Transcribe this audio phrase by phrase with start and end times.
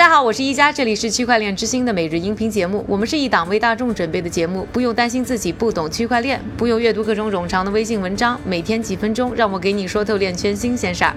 [0.00, 2.82] 大家好，我是一加，这里是区块链之星的每日音频节目。
[2.88, 11.14] 我们是一档为大众准备的节目，不用担心自己不懂区块链，不用阅读各种冗长的微信文章，每天几分钟，让我给你说透链圈新鲜事儿。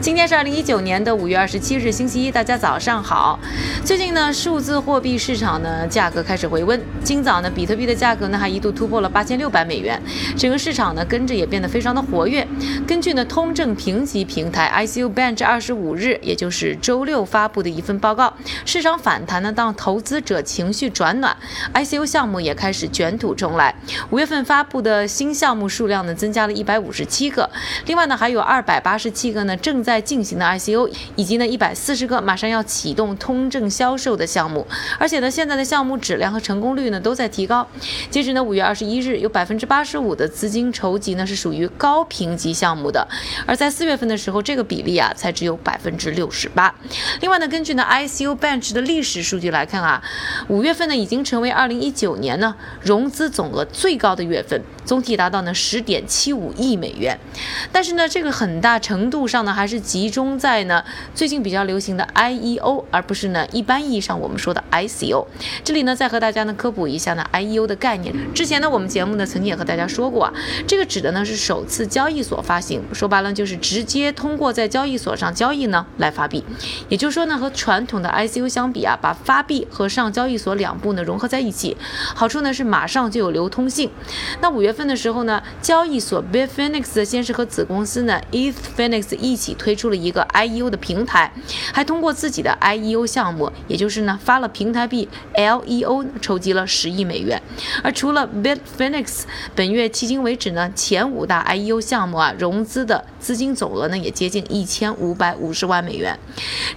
[0.00, 3.38] 今天是二零一九年的五月二十七日，星期一，大家早上好。
[3.84, 10.02] 最近呢，数字货币市场呢价格开始回温，今早呢，比特币的价格呢还一度突破了八千六百美元，
[10.36, 12.44] 整个市场呢跟着也变得非常的活跃。
[12.84, 18.23] 根据呢通证评级平台 ICU Bench 二十五日，也就是周六发布的一份报告。
[18.64, 21.36] 市场反弹呢，当投资者情绪转暖
[21.72, 23.74] ，ICO 项目也开始卷土重来。
[24.10, 27.48] 五月份发布的新项目数量呢，增加了一百五十七个，
[27.86, 34.66] 另外呢，还有二百八十七个呢正在进行的 ICO，以及呢一百四十个马上要启动通证销售的项目。
[34.98, 37.66] 而且呢，现在的项目质量和成功率呢都在提高。
[38.10, 43.06] 截止呢五月二十一日，有百分之八十五的资金筹集呢是属于高评级项目的，
[43.46, 46.74] 而在四月份的时候，这个比例啊才只有百分之六十八。
[47.20, 50.00] 另外呢，根据呢 IC ICO Bench 的历史数据来看啊，
[50.46, 57.18] 五月份呢已经成为二零一九年呢融资总额最高的月份，总体达到呢十点七五亿美元。
[57.72, 65.26] 但是呢，这个很大程度上呢还是集中在呢最近比较流行的 IEO，而不是呢一般意义上我们说的 ICO。
[65.64, 68.14] 这里呢再和大家呢科普一下呢 IEO 的概念。
[68.32, 70.32] 之前呢我们节目呢曾经也和大家说过啊，
[70.68, 76.44] 这个指的呢是首次交易所发行，说白了就是直接通过在交易所上交易呢来发币。
[76.88, 81.76] 也就是说呢和传统的 I C U 相比啊，把发币和上交易所两步呢融合在一起，
[82.14, 83.90] 好处呢是马上就有流通性。
[84.40, 91.32] 那五月份的时候呢，交易所 Bitfinex 先是和子公司呢 ETHFinex 一起推出了一个 IEO 的平台，
[91.72, 97.42] 还通过自己的 IEO 项目，也就是呢发了平台币 LEO，筹集了十亿美元。
[97.82, 99.22] 而除了 Bitfinex，
[99.54, 106.18] 本月迄今为止呢，前五大 IEO 项目啊融资的资金总额呢也接近一千五百五十万美元。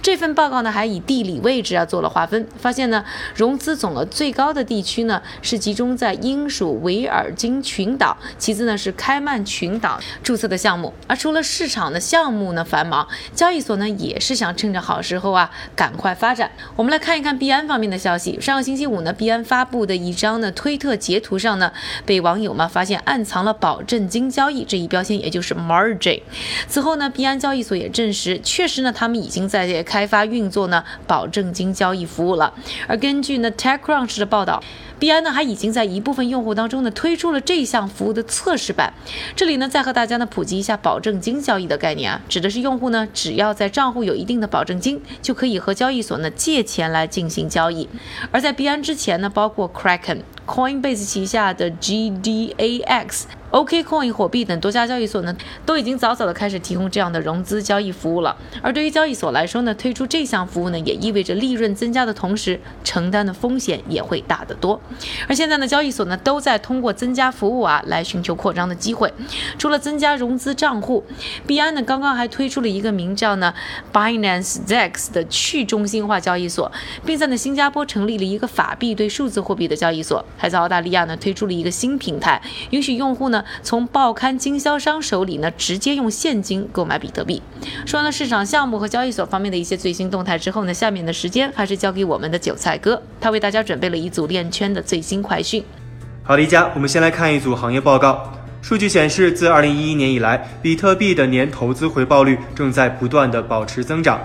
[0.02, 3.02] 这份报告呢还以地理位置啊做了划分，发现呢
[3.34, 10.92] 融资总额最高的地区呢是集中在英属维尔京群岛，其次呢是开曼群岛注册的项目。
[11.06, 16.50] 而除了市场的项目呢繁忙，交易所呢也是想趁着好时候啊赶快发展。
[16.76, 18.38] 我们来看一看币安方面的消息。
[18.38, 21.72] 上个星期五呢，币安发布的一张呢推特截图上呢，
[22.04, 26.20] 被网友嘛发现暗藏了保证金交易这一标签，也就是 margin。
[26.68, 32.52] 此后呢，币安交易所也证实，确实呢他们已经在开发运作呢保证金交易服务了。
[32.86, 34.62] 而根据呢 TechCrunch 的报道，
[34.98, 38.92] 币安呢还已经在一部分用户当中呢推出了这项服务的测试版。
[39.36, 47.88] 这里呢再和大家呢普及一下保证金交易的概念啊，指的是用户呢只要在账户有一定的保证金，就可以和交易所呢借钱来进行交易。
[48.30, 53.22] 而在币安之前呢，包括 Kraken、Coinbase 旗下的 GDAX。
[53.50, 58.36] OKCoin 火币等多家交易所呢，都已经早早的开始提供这样的融资交易服务了。
[58.62, 64.78] 而对于交易所来说呢，推出这项服务呢，也意味着利润增加的同时，承担的风险也会大得多。
[65.26, 69.12] 而现在呢，交易所呢都在通过增加服务啊，来寻求扩张的机会。
[69.58, 71.04] 除了增加融资账户，
[71.46, 73.54] 币安呢刚刚还推出了一个名叫呢
[73.92, 76.70] Binance Zex 的去中心化交易所，
[77.06, 83.37] 并在呢新加坡成立了一个法币对数字货币的交易所，还在澳大利亚呢推出了一个新平台，允许用户呢。
[83.62, 87.42] 从报刊经销商手里呢，直接用现金购买比特币。
[87.86, 95.64] 说完了市场项目和交易所方面的一些最新动态之后呢，下面的时间还是交给我们的韭菜哥，他为大家准备了一组链圈的最新快讯。
[96.22, 98.32] 好的，一家，我们先来看一组行业报告。
[98.60, 104.20] 数据显示，自2011年以来，比特币的年投资回报率正在不断的保持增长。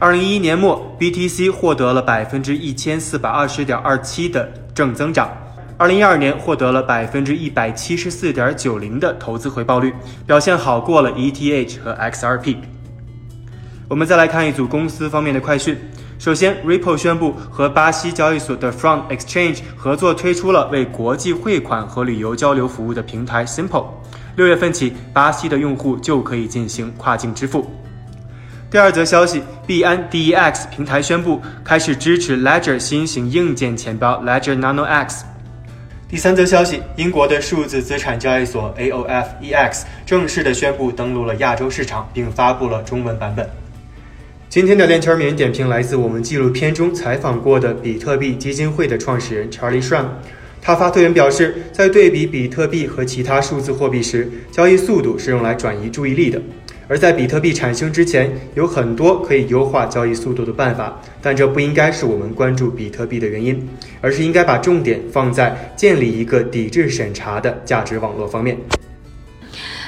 [0.00, 5.28] 2011年末，BTC 获得了百分之一千四百二十点二七的正增长。
[5.78, 9.94] 二零一二年获得了百分之一百七十四点九零的投资回报率，
[10.26, 12.56] 表现好过了 ETH 和 XRP。
[13.88, 15.78] 我们再来看一组公司方面的快讯。
[16.18, 23.86] 首先，Ripple 宣布和巴西交易所的 Front Exchange 合作，推出了为国际汇款和旅游交流服务的平台 Simple。
[24.34, 27.70] 六月份起，巴西的用户就可以进行跨境支付。
[28.68, 35.24] 第二则消息，币安 DEX 平台宣布开始支持 Ledger 新型硬件钱包 Ledger Nano X。
[36.10, 43.46] 第三则消息，英国的数字资产交易所 AOFEX 正式的宣布登陆了亚洲市场，并发布了中文版本。
[44.48, 50.06] 今天的链圈名人点评来自我们纪录片中采访过的比特币基金会的创始人 Charlie Shram。
[50.62, 56.40] 他发推文表示，在对比比特币和其他数字货币时，交易速度是用来转移注意力的。
[56.88, 63.68] 而在比特币产生之前，有很多可以优化交易速度的办法，但这不应该是我们关注比特币的原因，
[64.00, 68.56] 而是应该把重点放在建立一个抵制审查的价值网络方面。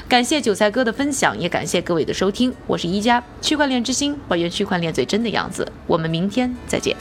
[0.07, 2.53] 感谢韭菜哥的分享，也感谢各位的收听。
[2.67, 5.67] 我是一加，区块链之星，还原区块链最真的样子。
[5.87, 6.95] 我们明天再见。